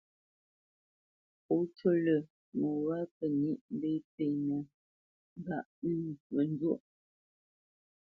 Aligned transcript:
Pó 1.45 1.55
cú 1.75 1.89
lə́ 2.05 2.19
ŋo 2.57 2.69
wá 2.85 2.97
kə 3.15 3.25
níʼ 3.41 3.59
mbépénə̄ 3.75 4.59
ngâʼ 5.41 5.65
ə̂ŋ 5.89 6.01
mə 6.33 6.41
njwôʼ. 6.51 6.81